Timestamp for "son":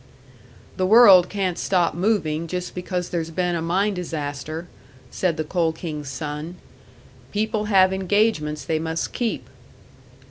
6.09-6.55